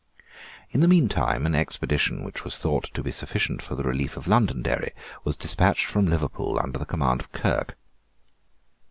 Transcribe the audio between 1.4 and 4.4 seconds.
an expedition which was thought to be sufficient for the relief of